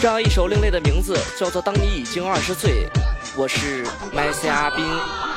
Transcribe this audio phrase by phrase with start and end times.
[0.00, 2.88] 这样一首另类的名字叫做《当你已经二十岁》，
[3.36, 5.29] 我是麦 C 阿斌。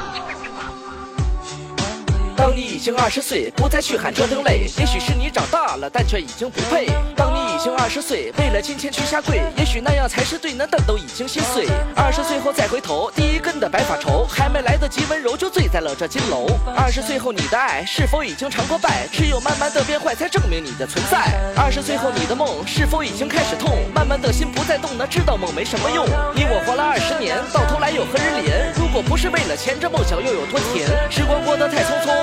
[2.36, 6.88] 当你已经二十岁，不再去喊这另类，也许是你长大了，但却已经不配。
[7.16, 11.68] 当你已经二十岁，为了金钱去下跪，也许那样才是对，那但都已经心碎。
[11.96, 16.48] 二十岁后再回头，第一根的白发愁，还没来得及温柔，就醉在了这金楼。
[16.76, 19.08] 二十岁后你的爱是否已经尝过败？
[19.12, 21.34] 只有慢慢的变坏，才证明你的存在。
[21.56, 23.78] 二十岁后你的梦是否已经开始痛？
[23.94, 26.06] 慢慢的心不再动，那知道梦没什么用。
[26.36, 28.80] 你我活了二十年，到头来又何人怜？
[28.80, 30.90] 如果不是为了钱，这梦想又有多甜？
[31.12, 32.23] 时光过得太匆匆。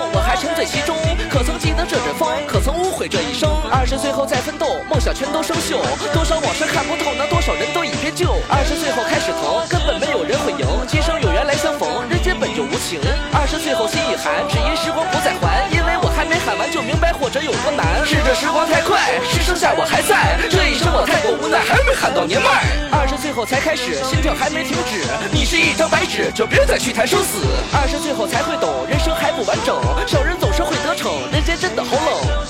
[0.61, 0.95] 我还沉醉其中，
[1.31, 2.29] 可曾记得这阵风？
[2.47, 3.49] 可曾误会这一生？
[3.73, 5.81] 二十岁后再奋斗，梦想全都生锈。
[6.13, 8.37] 多少往事看不透，那多少人都已变旧。
[8.47, 10.69] 二十岁后开始疼，根本没有人会赢。
[10.87, 13.01] 今生有缘来相逢，人间本就无情。
[13.33, 15.65] 二十岁后心已寒，只因时光不再还。
[15.73, 18.05] 因为我还没喊完就明白，活着有多难。
[18.05, 19.01] 是这时光太快，
[19.33, 20.37] 是剩下我还在。
[20.51, 22.69] 这一生我太过无奈，还没喊到年迈。
[22.93, 25.09] 二十岁后才开始，心跳还没停止。
[25.33, 27.49] 你是一张白纸，就别再去谈生死。
[27.73, 29.57] 二十岁后才会懂，人生还不完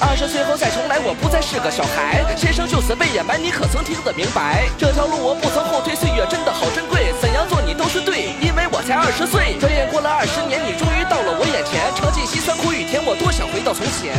[0.01, 2.25] 二十岁后再重来，我不再是个小孩。
[2.35, 4.67] 先生就此被掩埋，你可曾听得明白？
[4.79, 7.13] 这条路我不曾后退，岁月真的好珍贵。
[7.21, 9.57] 怎样做你都是对，因为我才二十岁。
[9.61, 11.81] 转眼过了二十年，你终于到了我眼前。
[11.95, 14.17] 尝尽辛酸苦与甜，我多想回到从前。